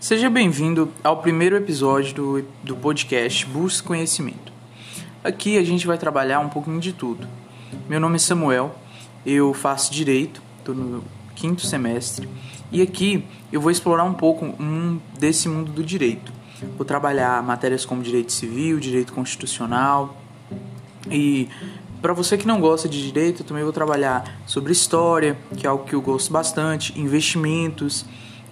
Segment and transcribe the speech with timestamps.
[0.00, 4.52] Seja bem-vindo ao primeiro episódio do, do podcast Busque Conhecimento.
[5.24, 7.26] Aqui a gente vai trabalhar um pouquinho de tudo.
[7.88, 8.76] Meu nome é Samuel,
[9.26, 11.02] eu faço Direito, estou no
[11.34, 12.28] quinto semestre,
[12.70, 16.32] e aqui eu vou explorar um pouco um, desse mundo do direito.
[16.76, 20.16] Vou trabalhar matérias como Direito Civil, Direito Constitucional,
[21.10, 21.48] e
[22.00, 25.68] para você que não gosta de direito, eu também vou trabalhar sobre história, que é
[25.68, 28.06] algo que eu gosto bastante, investimentos,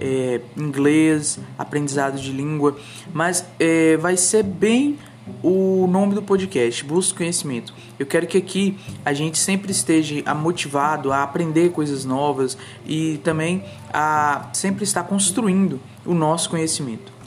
[0.00, 2.76] é, inglês, aprendizado de língua,
[3.12, 4.98] mas é, vai ser bem
[5.42, 7.72] o nome do podcast, Busca Conhecimento.
[7.98, 13.62] Eu quero que aqui a gente sempre esteja motivado a aprender coisas novas e também
[13.92, 17.19] a sempre estar construindo o nosso conhecimento.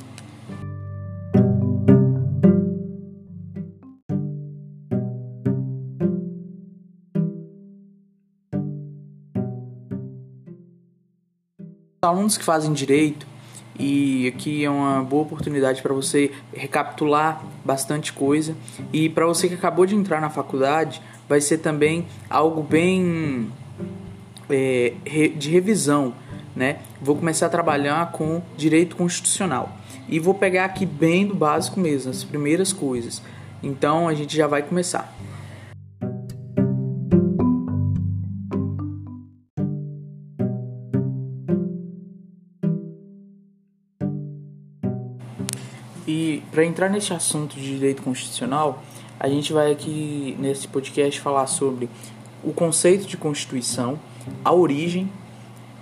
[12.08, 13.26] Alunos que fazem direito,
[13.78, 18.56] e aqui é uma boa oportunidade para você recapitular bastante coisa.
[18.92, 23.52] E para você que acabou de entrar na faculdade, vai ser também algo bem
[24.50, 24.94] é,
[25.36, 26.14] de revisão.
[26.56, 26.80] Né?
[27.02, 29.76] Vou começar a trabalhar com direito constitucional
[30.08, 33.24] e vou pegar aqui bem do básico mesmo, as primeiras coisas.
[33.64, 35.12] Então a gente já vai começar.
[46.08, 48.84] E para entrar nesse assunto de direito constitucional,
[49.20, 51.90] a gente vai aqui nesse podcast falar sobre
[52.44, 53.98] o conceito de Constituição,
[54.44, 55.10] a origem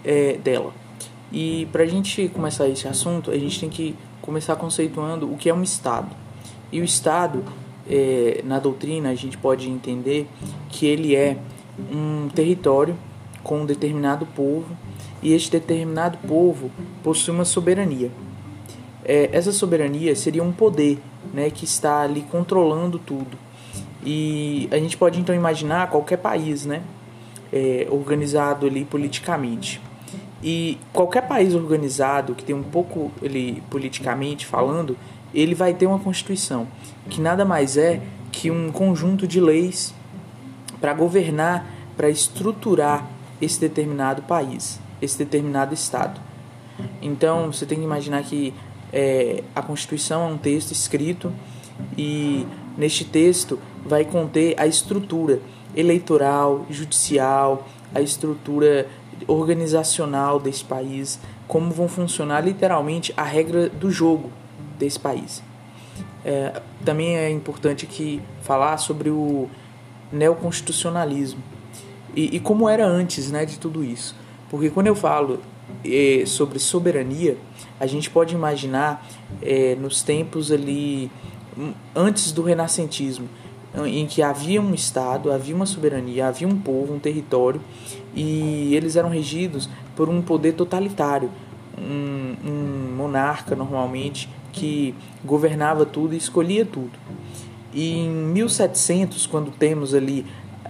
[0.04, 0.74] é, dela.
[1.32, 5.50] E para a gente começar esse assunto, a gente tem que começar conceituando o que
[5.50, 6.16] é um Estado.
[6.72, 7.44] E o Estado,
[7.90, 10.28] é, na doutrina, a gente pode entender
[10.70, 11.38] que ele é
[11.92, 12.96] um território
[13.44, 14.78] com um determinado povo
[15.24, 16.70] e este determinado povo
[17.02, 18.12] possui uma soberania
[19.04, 21.00] é, essa soberania seria um poder
[21.34, 23.38] né, que está ali controlando tudo.
[24.03, 26.81] E a gente pode então imaginar qualquer país né,
[27.52, 29.81] é, organizado ali politicamente.
[30.44, 34.98] E qualquer país organizado que tem um pouco ali politicamente falando,
[35.34, 36.68] ele vai ter uma constituição,
[37.09, 39.94] que nada mais é que um conjunto de leis
[40.80, 41.66] para governar,
[41.96, 43.08] para estruturar
[43.40, 46.20] esse determinado país, esse determinado estado.
[47.02, 48.54] Então, você tem que imaginar que
[48.91, 51.31] é, a Constituição é um texto escrito
[51.97, 52.46] e
[52.78, 55.40] neste texto vai conter a estrutura
[55.75, 58.88] eleitoral, judicial, a estrutura
[59.28, 64.31] organizacional desse país, como vão funcionar literalmente a regra do jogo
[64.78, 65.41] desse país.
[66.24, 69.50] É, também é importante aqui falar sobre o
[70.12, 71.41] neoconstitucionalismo
[72.16, 74.16] e, e como era antes né, de tudo isso.
[74.50, 75.40] Porque quando eu falo
[75.86, 77.38] é, sobre soberania,
[77.80, 79.08] a gente pode imaginar
[79.42, 81.12] é, nos tempos ali
[81.58, 83.28] hum, antes do renascentismo,
[83.86, 87.62] em que havia um estado, havia uma soberania, havia um povo, um território,
[88.14, 91.31] e eles eram regidos por um poder totalitário,
[91.78, 94.94] um, um monarca normalmente que
[95.24, 96.92] governava tudo e escolhia tudo.
[97.74, 100.26] E em 1700, quando temos ali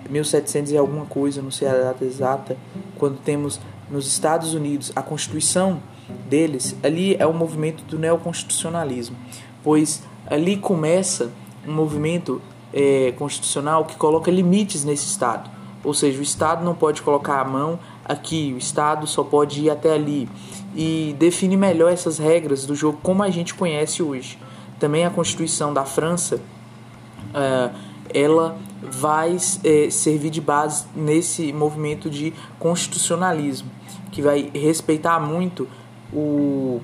[0.10, 2.58] 1700 e alguma coisa, não sei a data exata,
[2.98, 3.60] quando temos
[3.92, 5.82] nos Estados Unidos, a Constituição
[6.30, 9.16] deles, ali é o movimento do neoconstitucionalismo,
[9.64, 11.32] pois ali começa
[11.68, 12.42] um movimento
[12.74, 15.50] é, constitucional que coloca limites nesse Estado.
[15.84, 19.70] Ou seja, o Estado não pode colocar a mão aqui, o Estado só pode ir
[19.70, 20.30] até ali.
[20.76, 24.38] E define melhor essas regras do jogo como a gente conhece hoje.
[24.80, 27.76] Também a Constituição da França, uh,
[28.14, 33.70] ela vai é, servir de base nesse movimento de constitucionalismo
[34.12, 35.68] que vai respeitar muito
[36.14, 36.82] o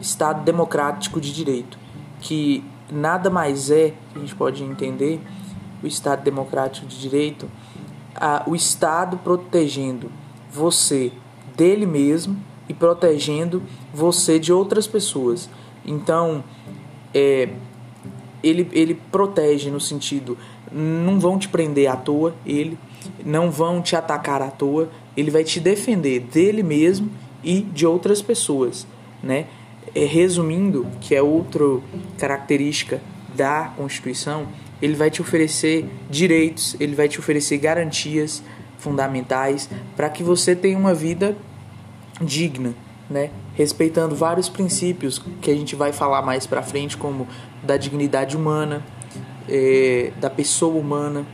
[0.00, 1.78] Estado democrático de direito,
[2.20, 5.20] que nada mais é, a gente pode entender,
[5.82, 7.48] o Estado democrático de direito,
[8.14, 10.10] a, o Estado protegendo
[10.50, 11.12] você
[11.56, 12.36] dele mesmo
[12.68, 13.62] e protegendo
[13.92, 15.48] você de outras pessoas.
[15.84, 16.44] Então,
[17.12, 17.50] é,
[18.42, 20.36] ele, ele protege no sentido,
[20.70, 22.78] não vão te prender à toa, ele,
[23.24, 27.10] não vão te atacar à toa, ele vai te defender dele mesmo
[27.42, 28.86] e de outras pessoas,
[29.22, 29.46] né?
[29.94, 31.64] É, resumindo, que é outra
[32.16, 33.02] característica
[33.34, 34.46] da Constituição,
[34.80, 38.42] ele vai te oferecer direitos, ele vai te oferecer garantias
[38.78, 41.36] fundamentais para que você tenha uma vida
[42.20, 42.74] digna,
[43.12, 43.30] né?
[43.54, 47.28] Respeitando vários princípios que a gente vai falar mais para frente, como
[47.62, 48.82] da dignidade humana,
[49.48, 51.24] é, da pessoa humana.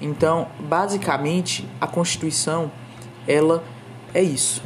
[0.00, 2.70] Então, basicamente, a Constituição
[3.26, 3.62] ela
[4.14, 4.62] é isso.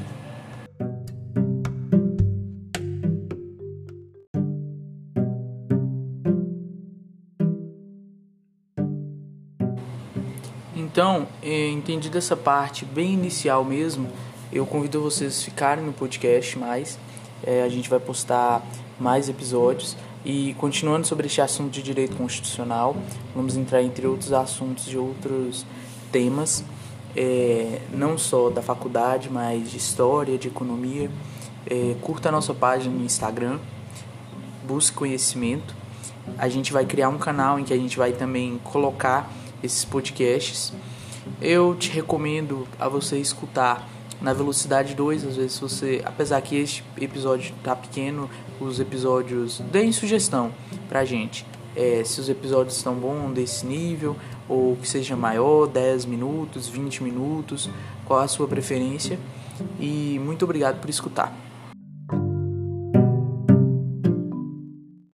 [10.95, 14.09] Então, é, entendido essa parte bem inicial mesmo,
[14.55, 16.97] eu convido vocês a ficarem no podcast mais.
[17.43, 18.65] É, a gente vai postar
[19.01, 19.97] mais episódios.
[20.25, 22.97] E continuando sobre este assunto de direito constitucional,
[23.35, 25.67] vamos entrar entre outros assuntos de outros
[26.13, 26.65] temas,
[27.17, 31.11] é, não só da faculdade, mas de história, de economia.
[31.67, 33.59] É, curta a nossa página no Instagram,
[34.65, 35.75] busque conhecimento.
[36.39, 39.31] A gente vai criar um canal em que a gente vai também colocar
[39.63, 40.73] esses podcasts.
[41.41, 43.89] Eu te recomendo a você escutar
[44.21, 48.29] na velocidade 2, às vezes você, apesar que este episódio tá pequeno,
[48.61, 50.53] os episódios deem sugestão
[50.89, 51.47] pra gente.
[51.77, 54.17] É, se os episódios estão bons desse nível
[54.49, 57.69] ou que seja maior, 10 minutos, 20 minutos,
[58.05, 59.19] qual a sua preferência.
[59.79, 61.35] E muito obrigado por escutar.